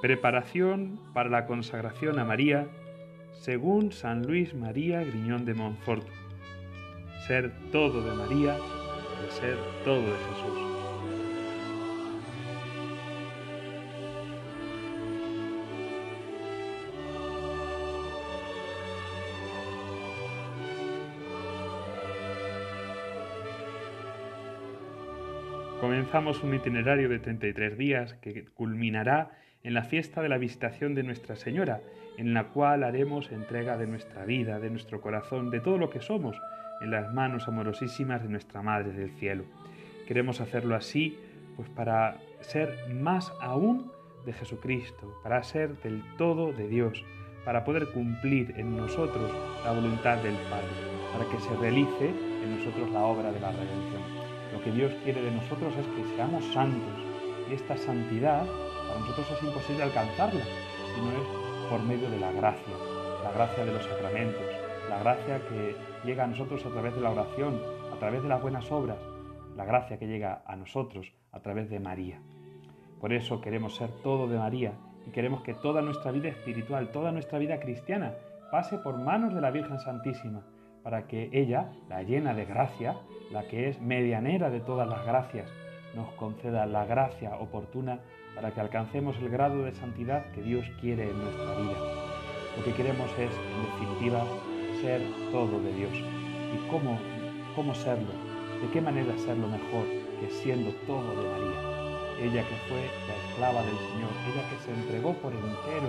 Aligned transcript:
Preparación 0.00 1.00
para 1.14 1.30
la 1.30 1.46
consagración 1.46 2.18
a 2.18 2.24
María 2.24 2.68
según 3.32 3.92
San 3.92 4.26
Luis 4.26 4.54
María 4.54 5.02
Griñón 5.02 5.44
de 5.44 5.54
Montfort. 5.54 6.06
Ser 7.26 7.52
todo 7.72 8.02
de 8.02 8.14
María 8.14 8.56
es 9.26 9.34
ser 9.34 9.56
todo 9.84 10.02
de 10.02 10.18
Jesús. 10.18 10.76
Comenzamos 25.80 26.42
un 26.42 26.54
itinerario 26.54 27.08
de 27.08 27.18
33 27.18 27.78
días 27.78 28.14
que 28.14 28.46
culminará 28.54 29.30
en 29.66 29.74
la 29.74 29.82
fiesta 29.82 30.22
de 30.22 30.28
la 30.28 30.38
visitación 30.38 30.94
de 30.94 31.02
Nuestra 31.02 31.34
Señora, 31.34 31.80
en 32.16 32.34
la 32.34 32.44
cual 32.44 32.84
haremos 32.84 33.32
entrega 33.32 33.76
de 33.76 33.88
nuestra 33.88 34.24
vida, 34.24 34.60
de 34.60 34.70
nuestro 34.70 35.00
corazón, 35.00 35.50
de 35.50 35.58
todo 35.58 35.76
lo 35.76 35.90
que 35.90 36.00
somos, 36.00 36.40
en 36.80 36.92
las 36.92 37.12
manos 37.12 37.48
amorosísimas 37.48 38.22
de 38.22 38.28
nuestra 38.28 38.62
Madre 38.62 38.92
del 38.92 39.10
Cielo. 39.18 39.42
Queremos 40.06 40.40
hacerlo 40.40 40.76
así, 40.76 41.18
pues 41.56 41.68
para 41.68 42.18
ser 42.42 42.94
más 42.94 43.32
aún 43.40 43.90
de 44.24 44.34
Jesucristo, 44.34 45.18
para 45.24 45.42
ser 45.42 45.76
del 45.82 46.00
todo 46.16 46.52
de 46.52 46.68
Dios, 46.68 47.04
para 47.44 47.64
poder 47.64 47.88
cumplir 47.88 48.54
en 48.56 48.76
nosotros 48.76 49.32
la 49.64 49.72
voluntad 49.72 50.18
del 50.18 50.36
Padre, 50.48 50.70
para 51.12 51.28
que 51.28 51.40
se 51.40 51.56
realice 51.56 52.10
en 52.10 52.56
nosotros 52.56 52.88
la 52.92 53.02
obra 53.02 53.32
de 53.32 53.40
la 53.40 53.50
redención. 53.50 54.02
Lo 54.52 54.62
que 54.62 54.70
Dios 54.70 54.92
quiere 55.02 55.22
de 55.22 55.32
nosotros 55.32 55.74
es 55.76 55.86
que 55.88 56.14
seamos 56.14 56.44
santos 56.52 57.02
y 57.50 57.54
esta 57.54 57.76
santidad 57.76 58.46
para 58.86 59.00
nosotros 59.00 59.30
es 59.30 59.42
imposible 59.42 59.82
alcanzarla 59.82 60.44
si 60.94 61.00
no 61.00 61.10
es 61.12 61.70
por 61.70 61.82
medio 61.82 62.10
de 62.10 62.20
la 62.20 62.32
gracia, 62.32 62.74
la 63.22 63.32
gracia 63.32 63.64
de 63.64 63.72
los 63.72 63.84
sacramentos, 63.84 64.44
la 64.88 64.98
gracia 65.00 65.40
que 65.48 65.76
llega 66.04 66.24
a 66.24 66.26
nosotros 66.26 66.64
a 66.64 66.70
través 66.70 66.94
de 66.94 67.00
la 67.00 67.10
oración, 67.10 67.60
a 67.92 67.98
través 67.98 68.22
de 68.22 68.28
las 68.28 68.40
buenas 68.40 68.70
obras, 68.70 68.98
la 69.56 69.64
gracia 69.64 69.98
que 69.98 70.06
llega 70.06 70.42
a 70.46 70.56
nosotros 70.56 71.12
a 71.32 71.40
través 71.40 71.68
de 71.68 71.80
María. 71.80 72.20
Por 73.00 73.12
eso 73.12 73.40
queremos 73.40 73.76
ser 73.76 73.90
todo 74.02 74.28
de 74.28 74.38
María 74.38 74.72
y 75.06 75.10
queremos 75.10 75.42
que 75.42 75.54
toda 75.54 75.82
nuestra 75.82 76.12
vida 76.12 76.28
espiritual, 76.28 76.90
toda 76.92 77.12
nuestra 77.12 77.38
vida 77.38 77.60
cristiana, 77.60 78.14
pase 78.50 78.78
por 78.78 78.98
manos 78.98 79.34
de 79.34 79.40
la 79.40 79.50
Virgen 79.50 79.78
Santísima, 79.80 80.42
para 80.82 81.06
que 81.06 81.30
ella, 81.32 81.72
la 81.88 82.02
llena 82.02 82.32
de 82.32 82.44
gracia, 82.44 82.96
la 83.32 83.42
que 83.48 83.68
es 83.68 83.80
medianera 83.80 84.50
de 84.50 84.60
todas 84.60 84.88
las 84.88 85.04
gracias, 85.04 85.52
nos 85.96 86.12
conceda 86.12 86.66
la 86.66 86.84
gracia 86.84 87.36
oportuna 87.38 88.00
para 88.34 88.52
que 88.52 88.60
alcancemos 88.60 89.16
el 89.16 89.30
grado 89.30 89.64
de 89.64 89.74
santidad 89.74 90.30
que 90.32 90.42
Dios 90.42 90.66
quiere 90.80 91.08
en 91.10 91.18
nuestra 91.18 91.56
vida. 91.56 91.78
Lo 92.56 92.62
que 92.62 92.74
queremos 92.74 93.10
es, 93.18 93.32
en 93.32 93.62
definitiva, 93.64 94.24
ser 94.82 95.00
todo 95.32 95.58
de 95.58 95.72
Dios. 95.72 95.92
¿Y 95.94 96.70
cómo, 96.70 96.98
cómo 97.56 97.74
serlo? 97.74 98.12
¿De 98.60 98.70
qué 98.72 98.80
manera 98.80 99.16
serlo 99.18 99.48
mejor 99.48 99.86
que 100.20 100.30
siendo 100.30 100.70
todo 100.86 101.10
de 101.10 101.28
María? 101.30 101.76
Ella 102.20 102.48
que 102.48 102.56
fue 102.68 102.82
la 103.08 103.16
esclava 103.28 103.62
del 103.62 103.76
Señor, 103.76 104.10
ella 104.28 104.48
que 104.50 104.64
se 104.64 104.72
entregó 104.72 105.14
por 105.14 105.32
entero, 105.32 105.88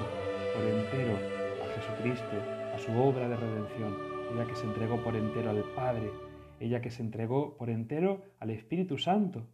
por 0.55 0.63
entero 0.65 1.17
a 1.63 1.79
Jesucristo, 1.79 2.37
a 2.73 2.79
su 2.79 2.91
obra 2.97 3.27
de 3.27 3.35
redención, 3.35 3.95
ella 4.33 4.45
que 4.45 4.55
se 4.55 4.65
entregó 4.65 4.97
por 5.03 5.15
entero 5.15 5.49
al 5.49 5.63
Padre, 5.75 6.11
ella 6.59 6.81
que 6.81 6.91
se 6.91 7.01
entregó 7.01 7.57
por 7.57 7.69
entero 7.69 8.23
al 8.39 8.49
Espíritu 8.49 8.97
Santo, 8.97 9.47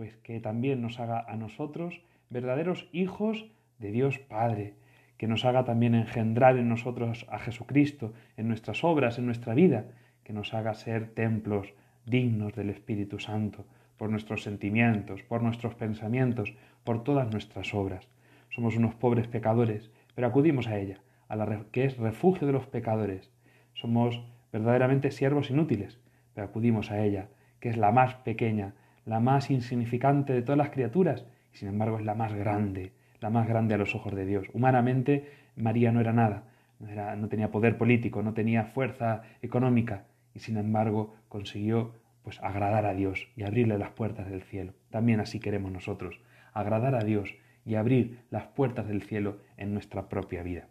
pues 0.00 0.16
que 0.22 0.40
también 0.40 0.80
nos 0.80 0.98
haga 0.98 1.26
a 1.28 1.36
nosotros 1.36 2.00
verdaderos 2.30 2.88
hijos 2.90 3.50
de 3.78 3.90
Dios 3.90 4.18
Padre, 4.18 4.72
que 5.18 5.26
nos 5.26 5.44
haga 5.44 5.66
también 5.66 5.94
engendrar 5.94 6.56
en 6.56 6.70
nosotros 6.70 7.26
a 7.28 7.38
Jesucristo, 7.38 8.14
en 8.38 8.48
nuestras 8.48 8.82
obras, 8.82 9.18
en 9.18 9.26
nuestra 9.26 9.52
vida, 9.52 9.88
que 10.24 10.32
nos 10.32 10.54
haga 10.54 10.72
ser 10.72 11.10
templos 11.10 11.74
dignos 12.06 12.54
del 12.54 12.70
Espíritu 12.70 13.18
Santo, 13.18 13.66
por 13.98 14.08
nuestros 14.08 14.42
sentimientos, 14.42 15.22
por 15.22 15.42
nuestros 15.42 15.74
pensamientos, 15.74 16.54
por 16.82 17.04
todas 17.04 17.30
nuestras 17.30 17.74
obras. 17.74 18.08
Somos 18.48 18.78
unos 18.78 18.94
pobres 18.94 19.28
pecadores, 19.28 19.90
pero 20.14 20.28
acudimos 20.28 20.66
a 20.66 20.78
ella, 20.78 21.02
a 21.28 21.36
la 21.36 21.66
que 21.72 21.84
es 21.84 21.98
refugio 21.98 22.46
de 22.46 22.54
los 22.54 22.66
pecadores, 22.66 23.30
somos 23.74 24.24
verdaderamente 24.50 25.10
siervos 25.10 25.50
inútiles, 25.50 26.00
pero 26.32 26.46
acudimos 26.46 26.90
a 26.90 27.04
ella, 27.04 27.28
que 27.60 27.68
es 27.68 27.76
la 27.76 27.92
más 27.92 28.14
pequeña, 28.14 28.72
la 29.04 29.20
más 29.20 29.50
insignificante 29.50 30.32
de 30.32 30.42
todas 30.42 30.58
las 30.58 30.70
criaturas, 30.70 31.26
y 31.52 31.58
sin 31.58 31.68
embargo 31.68 31.98
es 31.98 32.04
la 32.04 32.14
más 32.14 32.32
grande, 32.34 32.92
la 33.20 33.30
más 33.30 33.48
grande 33.48 33.74
a 33.74 33.78
los 33.78 33.94
ojos 33.94 34.14
de 34.14 34.26
Dios. 34.26 34.46
Humanamente, 34.52 35.30
María 35.56 35.92
no 35.92 36.00
era 36.00 36.12
nada, 36.12 36.44
no, 36.78 37.16
no 37.16 37.28
tenía 37.28 37.50
poder 37.50 37.76
político, 37.76 38.22
no 38.22 38.34
tenía 38.34 38.64
fuerza 38.64 39.22
económica, 39.42 40.04
y 40.34 40.40
sin 40.40 40.56
embargo 40.56 41.14
consiguió 41.28 41.94
pues 42.22 42.40
agradar 42.42 42.86
a 42.86 42.94
Dios 42.94 43.28
y 43.36 43.42
abrirle 43.42 43.78
las 43.78 43.90
puertas 43.90 44.28
del 44.30 44.42
cielo. 44.42 44.74
También 44.90 45.20
así 45.20 45.40
queremos 45.40 45.72
nosotros, 45.72 46.20
agradar 46.52 46.94
a 46.94 47.04
Dios 47.04 47.34
y 47.64 47.74
abrir 47.74 48.20
las 48.30 48.46
puertas 48.46 48.88
del 48.88 49.02
cielo 49.02 49.38
en 49.56 49.72
nuestra 49.72 50.08
propia 50.08 50.42
vida. 50.42 50.68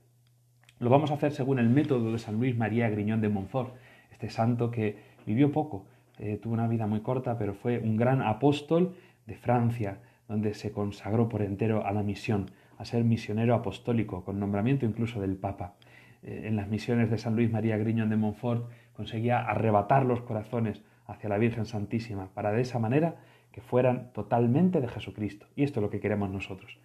Lo 0.80 0.90
vamos 0.90 1.12
a 1.12 1.16
hacer 1.16 1.32
según 1.32 1.60
el 1.60 1.70
método 1.70 2.12
de 2.12 2.20
San 2.20 2.36
Luis 2.36 2.58
María 2.58 2.90
Griñón 2.90 3.22
de 3.22 3.30
Montfort, 3.30 3.76
este 4.12 4.30
santo 4.30 4.72
que 4.72 4.98
vivió 5.26 5.52
poco, 5.52 5.86
eh, 6.20 6.38
tuvo 6.38 6.54
una 6.54 6.68
vida 6.68 6.86
muy 6.86 7.00
corta, 7.00 7.38
pero 7.38 7.54
fue 7.54 7.80
un 7.80 7.96
gran 7.96 8.22
apóstol 8.22 8.96
de 9.26 9.36
Francia, 9.36 10.00
donde 10.28 10.54
se 10.54 10.72
consagró 10.72 11.30
por 11.30 11.42
entero 11.42 11.86
a 11.86 11.92
la 11.92 12.04
misión, 12.04 12.52
a 12.78 12.86
ser 12.86 13.04
misionero 13.04 13.56
apostólico, 13.56 14.24
con 14.24 14.40
nombramiento 14.40 14.86
incluso 14.86 15.20
del 15.22 15.38
Papa. 15.38 15.76
Eh, 16.22 16.44
en 16.46 16.56
las 16.56 16.68
misiones 16.68 17.10
de 17.10 17.18
San 17.18 17.36
Luis 17.36 17.52
María 17.52 17.78
Griñón 17.78 18.10
de 18.10 18.18
Montfort 18.18 18.70
conseguía 18.94 19.40
arrebatar 19.40 20.06
los 20.06 20.22
corazones 20.22 20.84
hacia 21.08 21.30
la 21.30 21.38
Virgen 21.38 21.66
Santísima, 21.66 22.30
para 22.34 22.52
de 22.52 22.62
esa 22.62 22.80
manera 22.80 23.16
que 23.52 23.62
fueran 23.62 24.12
totalmente 24.14 24.82
de 24.82 24.88
Jesucristo. 24.88 25.48
Y 25.56 25.64
esto 25.64 25.80
es 25.80 25.84
lo 25.84 25.90
que 25.90 26.00
queremos 26.00 26.30
nosotros, 26.30 26.80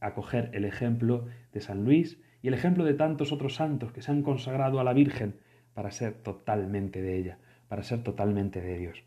acoger 0.00 0.50
el 0.52 0.64
ejemplo 0.64 1.26
de 1.52 1.60
San 1.60 1.84
Luis, 1.84 2.20
y 2.42 2.48
el 2.48 2.54
ejemplo 2.54 2.84
de 2.84 2.94
tantos 2.94 3.32
otros 3.32 3.54
santos 3.54 3.92
que 3.92 4.02
se 4.02 4.12
han 4.12 4.22
consagrado 4.22 4.78
a 4.78 4.84
la 4.84 4.92
Virgen 4.92 5.40
para 5.74 5.90
ser 5.90 6.14
totalmente 6.14 7.02
de 7.02 7.16
ella, 7.16 7.38
para 7.68 7.82
ser 7.82 8.02
totalmente 8.02 8.60
de 8.60 8.78
Dios. 8.78 9.02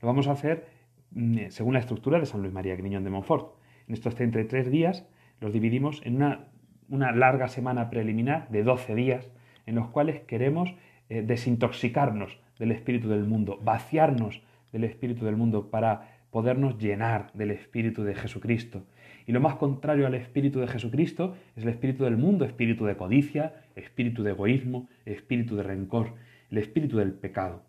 Lo 0.00 0.08
vamos 0.08 0.28
a 0.28 0.32
hacer 0.32 0.66
mm, 1.12 1.48
según 1.48 1.74
la 1.74 1.80
estructura 1.80 2.18
de 2.18 2.26
San 2.26 2.42
Luis 2.42 2.52
María 2.52 2.76
Griñón 2.76 3.04
de 3.04 3.10
Montfort. 3.10 3.54
En 3.88 3.94
estos 3.94 4.14
33 4.14 4.70
días 4.70 5.06
los 5.40 5.52
dividimos 5.52 6.00
en 6.04 6.16
una, 6.16 6.48
una 6.88 7.12
larga 7.12 7.48
semana 7.48 7.90
preliminar 7.90 8.48
de 8.48 8.62
12 8.62 8.94
días 8.94 9.30
en 9.66 9.74
los 9.74 9.88
cuales 9.88 10.20
queremos 10.20 10.74
eh, 11.08 11.22
desintoxicarnos 11.22 12.38
del 12.58 12.72
espíritu 12.72 13.08
del 13.08 13.24
mundo, 13.24 13.58
vaciarnos 13.62 14.42
del 14.72 14.84
espíritu 14.84 15.24
del 15.24 15.36
mundo 15.36 15.70
para 15.70 16.16
podernos 16.30 16.78
llenar 16.78 17.32
del 17.34 17.50
espíritu 17.50 18.02
de 18.02 18.14
Jesucristo 18.14 18.84
y 19.26 19.32
lo 19.32 19.40
más 19.40 19.56
contrario 19.56 20.06
al 20.06 20.14
espíritu 20.14 20.60
de 20.60 20.68
Jesucristo 20.68 21.36
es 21.56 21.64
el 21.64 21.68
espíritu 21.68 22.04
del 22.04 22.16
mundo, 22.16 22.44
espíritu 22.44 22.86
de 22.86 22.96
codicia, 22.96 23.54
espíritu 23.74 24.22
de 24.22 24.30
egoísmo, 24.30 24.88
espíritu 25.04 25.56
de 25.56 25.64
rencor, 25.64 26.14
el 26.50 26.58
espíritu 26.58 26.98
del 26.98 27.12
pecado. 27.12 27.64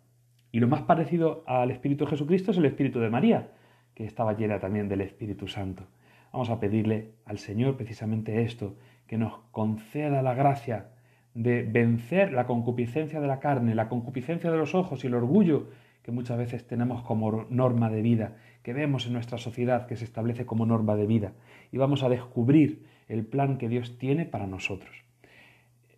Y 0.50 0.60
lo 0.60 0.68
más 0.68 0.82
parecido 0.82 1.44
al 1.46 1.70
espíritu 1.70 2.06
Jesucristo 2.06 2.52
es 2.52 2.58
el 2.58 2.64
espíritu 2.64 3.00
de 3.00 3.10
María, 3.10 3.50
que 3.94 4.04
estaba 4.04 4.36
llena 4.36 4.60
también 4.60 4.88
del 4.88 5.00
Espíritu 5.00 5.48
Santo. 5.48 5.84
Vamos 6.32 6.50
a 6.50 6.60
pedirle 6.60 7.12
al 7.24 7.38
Señor 7.38 7.76
precisamente 7.76 8.42
esto, 8.42 8.76
que 9.06 9.18
nos 9.18 9.38
conceda 9.50 10.22
la 10.22 10.34
gracia 10.34 10.90
de 11.34 11.62
vencer 11.62 12.32
la 12.32 12.46
concupiscencia 12.46 13.20
de 13.20 13.26
la 13.26 13.40
carne, 13.40 13.74
la 13.74 13.88
concupiscencia 13.88 14.50
de 14.50 14.56
los 14.56 14.74
ojos 14.74 15.04
y 15.04 15.06
el 15.06 15.14
orgullo 15.14 15.68
que 16.02 16.12
muchas 16.12 16.38
veces 16.38 16.66
tenemos 16.66 17.02
como 17.02 17.46
norma 17.50 17.90
de 17.90 18.02
vida, 18.02 18.36
que 18.62 18.72
vemos 18.72 19.06
en 19.06 19.12
nuestra 19.12 19.36
sociedad 19.36 19.86
que 19.86 19.96
se 19.96 20.04
establece 20.04 20.46
como 20.46 20.64
norma 20.64 20.96
de 20.96 21.06
vida, 21.06 21.32
y 21.70 21.76
vamos 21.76 22.02
a 22.02 22.08
descubrir 22.08 22.86
el 23.08 23.26
plan 23.26 23.58
que 23.58 23.68
Dios 23.68 23.98
tiene 23.98 24.24
para 24.24 24.46
nosotros. 24.46 25.04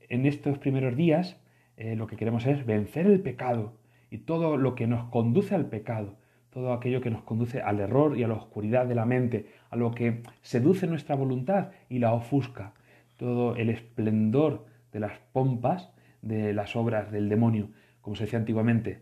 En 0.09 0.27
estos 0.27 0.59
primeros 0.59 0.97
días 0.97 1.37
eh, 1.77 1.97
lo 1.97 2.07
que 2.07 2.17
queremos 2.17 2.45
es 2.47 2.67
vencer 2.67 3.07
el 3.07 3.21
pecado 3.21 3.75
y 4.11 4.19
todo 4.19 4.57
lo 4.57 4.75
que 4.75 4.87
nos 4.87 5.09
conduce 5.11 5.55
al 5.55 5.67
pecado, 5.67 6.17
todo 6.51 6.73
aquello 6.73 7.01
que 7.01 7.11
nos 7.11 7.23
conduce 7.23 7.61
al 7.63 7.81
error 7.81 8.19
y 8.19 8.25
a 8.25 8.29
la 8.29 8.35
oscuridad 8.35 8.87
de 8.87 8.95
la 8.95 9.07
mente, 9.07 9.47
a 9.71 9.77
lo 9.77 9.93
que 9.93 10.23
seduce 10.43 10.87
nuestra 10.87 11.15
voluntad 11.15 11.71
y 11.89 12.01
la 12.01 12.13
ofusca, 12.13 12.75
todo 13.17 13.55
el 13.57 13.71
esplendor 13.71 14.67
de 14.93 15.01
las 15.01 15.19
pompas 15.33 15.93
de 16.23 16.53
las 16.53 16.77
obras 16.77 17.11
del 17.13 17.29
demonio, 17.29 17.71
como 18.01 18.17
se 18.17 18.25
decía 18.25 18.39
antiguamente, 18.39 19.01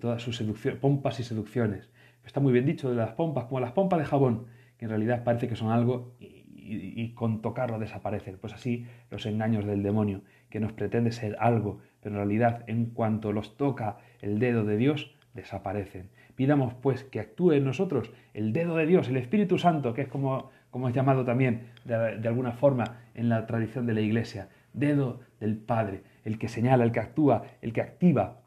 todas 0.00 0.22
sus 0.22 0.42
pompas 0.80 1.18
y 1.20 1.24
seducciones. 1.24 1.90
Está 2.24 2.40
muy 2.40 2.52
bien 2.52 2.66
dicho 2.66 2.90
de 2.90 2.96
las 2.96 3.12
pompas, 3.12 3.46
como 3.46 3.60
las 3.60 3.72
pompas 3.72 3.98
de 3.98 4.04
jabón, 4.04 4.46
que 4.76 4.84
en 4.84 4.90
realidad 4.90 5.24
parece 5.24 5.48
que 5.48 5.56
son 5.56 5.70
algo 5.70 6.12
y, 6.20 7.14
con 7.14 7.42
tocarlo 7.42 7.78
desaparecen. 7.78 8.38
Pues 8.38 8.52
así 8.52 8.86
los 9.10 9.26
engaños 9.26 9.64
del 9.64 9.82
demonio, 9.82 10.22
que 10.50 10.60
nos 10.60 10.72
pretende 10.72 11.10
ser 11.10 11.36
algo, 11.40 11.80
pero 12.02 12.16
en 12.16 12.18
realidad 12.18 12.64
en 12.66 12.86
cuanto 12.86 13.32
los 13.32 13.56
toca 13.56 13.98
el 14.20 14.38
dedo 14.38 14.64
de 14.64 14.76
Dios, 14.76 15.14
desaparecen. 15.34 16.10
Pidamos 16.34 16.74
pues 16.74 17.04
que 17.04 17.20
actúe 17.20 17.52
en 17.52 17.64
nosotros 17.64 18.10
el 18.34 18.52
dedo 18.52 18.76
de 18.76 18.86
Dios, 18.86 19.08
el 19.08 19.16
Espíritu 19.16 19.58
Santo, 19.58 19.94
que 19.94 20.02
es 20.02 20.08
como, 20.08 20.50
como 20.70 20.88
es 20.88 20.94
llamado 20.94 21.24
también 21.24 21.68
de, 21.84 21.94
alguna 22.26 22.52
forma 22.52 23.00
en 23.14 23.28
la 23.28 23.46
tradición 23.46 23.86
de 23.86 23.94
la 23.94 24.00
Iglesia, 24.00 24.48
dedo 24.72 25.20
del 25.40 25.56
Padre, 25.56 26.02
el 26.24 26.38
que 26.38 26.48
señala, 26.48 26.84
el 26.84 26.92
que 26.92 27.00
actúa, 27.00 27.44
el 27.60 27.72
que 27.72 27.82
activa. 27.82 28.40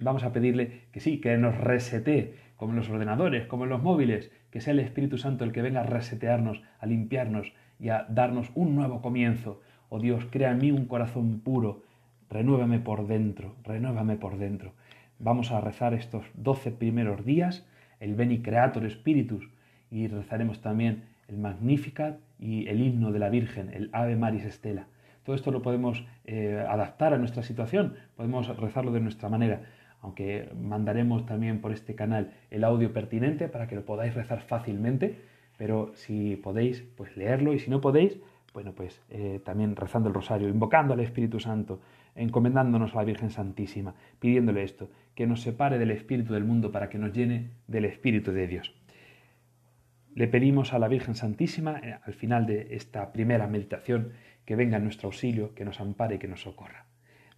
Vamos 0.00 0.24
a 0.24 0.32
pedirle 0.32 0.82
que 0.92 1.00
sí, 1.00 1.20
que 1.20 1.36
nos 1.38 1.56
resete, 1.56 2.34
como 2.56 2.72
en 2.72 2.78
los 2.78 2.90
ordenadores, 2.90 3.46
como 3.46 3.64
en 3.64 3.70
los 3.70 3.82
móviles, 3.82 4.30
que 4.50 4.60
sea 4.60 4.72
el 4.72 4.80
Espíritu 4.80 5.18
Santo 5.18 5.44
el 5.44 5.52
que 5.52 5.62
venga 5.62 5.80
a 5.80 5.84
resetearnos, 5.84 6.62
a 6.78 6.86
limpiarnos 6.86 7.52
y 7.78 7.88
a 7.88 8.06
darnos 8.08 8.50
un 8.54 8.74
nuevo 8.74 9.02
comienzo. 9.02 9.60
Oh 9.88 9.98
Dios, 9.98 10.26
crea 10.30 10.52
en 10.52 10.58
mí 10.58 10.70
un 10.70 10.86
corazón 10.86 11.40
puro, 11.40 11.82
renuévame 12.30 12.78
por 12.78 13.06
dentro, 13.06 13.54
renuévame 13.64 14.16
por 14.16 14.38
dentro. 14.38 14.72
Vamos 15.18 15.52
a 15.52 15.60
rezar 15.60 15.94
estos 15.94 16.24
doce 16.34 16.70
primeros 16.70 17.24
días 17.24 17.66
el 18.00 18.14
Beni 18.14 18.42
Creator 18.42 18.88
Spiritus 18.90 19.48
y 19.90 20.08
rezaremos 20.08 20.60
también 20.60 21.04
el 21.28 21.38
Magnificat 21.38 22.18
y 22.38 22.68
el 22.68 22.82
himno 22.82 23.12
de 23.12 23.18
la 23.18 23.30
Virgen, 23.30 23.70
el 23.72 23.88
Ave 23.92 24.16
Maris 24.16 24.44
Estela. 24.44 24.86
Todo 25.24 25.36
esto 25.36 25.50
lo 25.50 25.62
podemos 25.62 26.04
eh, 26.26 26.62
adaptar 26.68 27.14
a 27.14 27.18
nuestra 27.18 27.42
situación, 27.42 27.94
podemos 28.16 28.54
rezarlo 28.58 28.92
de 28.92 29.00
nuestra 29.00 29.30
manera, 29.30 29.62
aunque 30.02 30.50
mandaremos 30.60 31.24
también 31.24 31.62
por 31.62 31.72
este 31.72 31.94
canal 31.94 32.34
el 32.50 32.62
audio 32.62 32.92
pertinente 32.92 33.48
para 33.48 33.66
que 33.66 33.76
lo 33.76 33.86
podáis 33.86 34.14
rezar 34.14 34.42
fácilmente, 34.42 35.18
pero 35.56 35.92
si 35.94 36.36
podéis, 36.36 36.82
pues 36.96 37.16
leerlo 37.16 37.54
y 37.54 37.58
si 37.58 37.70
no 37.70 37.80
podéis, 37.80 38.18
bueno, 38.54 38.72
pues 38.72 39.02
eh, 39.10 39.40
también 39.44 39.74
rezando 39.74 40.08
el 40.08 40.14
rosario, 40.14 40.48
invocando 40.48 40.94
al 40.94 41.00
Espíritu 41.00 41.40
Santo, 41.40 41.80
encomendándonos 42.14 42.94
a 42.94 42.98
la 42.98 43.04
Virgen 43.04 43.30
Santísima, 43.30 43.96
pidiéndole 44.20 44.62
esto, 44.62 44.88
que 45.16 45.26
nos 45.26 45.42
separe 45.42 45.76
del 45.76 45.90
espíritu 45.90 46.32
del 46.32 46.44
mundo 46.44 46.70
para 46.70 46.88
que 46.88 46.96
nos 46.96 47.12
llene 47.12 47.50
del 47.66 47.84
Espíritu 47.84 48.30
de 48.30 48.46
Dios. 48.46 48.72
Le 50.14 50.28
pedimos 50.28 50.72
a 50.72 50.78
la 50.78 50.86
Virgen 50.86 51.16
Santísima, 51.16 51.80
eh, 51.82 51.98
al 52.00 52.14
final 52.14 52.46
de 52.46 52.76
esta 52.76 53.12
primera 53.12 53.48
meditación, 53.48 54.12
que 54.44 54.54
venga 54.54 54.76
en 54.76 54.84
nuestro 54.84 55.08
auxilio, 55.08 55.52
que 55.56 55.64
nos 55.64 55.80
ampare 55.80 56.14
y 56.14 56.18
que 56.18 56.28
nos 56.28 56.42
socorra. 56.42 56.86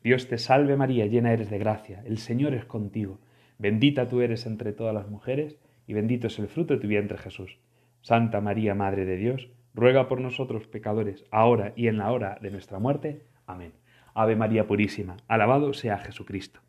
Dios 0.04 0.28
te 0.28 0.36
salve 0.36 0.76
María, 0.76 1.06
llena 1.06 1.32
eres 1.32 1.48
de 1.48 1.58
gracia, 1.58 2.02
el 2.04 2.18
Señor 2.18 2.52
es 2.52 2.66
contigo, 2.66 3.20
bendita 3.58 4.06
tú 4.06 4.20
eres 4.20 4.44
entre 4.44 4.74
todas 4.74 4.94
las 4.94 5.08
mujeres, 5.08 5.56
y 5.86 5.94
bendito 5.94 6.26
es 6.26 6.38
el 6.38 6.48
fruto 6.48 6.74
de 6.74 6.80
tu 6.80 6.88
vientre 6.88 7.16
Jesús. 7.16 7.58
Santa 8.02 8.42
María, 8.42 8.74
Madre 8.74 9.06
de 9.06 9.16
Dios, 9.16 9.48
ruega 9.76 10.08
por 10.08 10.20
nosotros 10.20 10.66
pecadores, 10.66 11.24
ahora 11.30 11.74
y 11.76 11.88
en 11.88 11.98
la 11.98 12.10
hora 12.10 12.38
de 12.40 12.50
nuestra 12.50 12.78
muerte. 12.78 13.26
Amén. 13.46 13.74
Ave 14.14 14.34
María 14.34 14.66
Purísima, 14.66 15.18
alabado 15.28 15.74
sea 15.74 15.98
Jesucristo. 15.98 16.65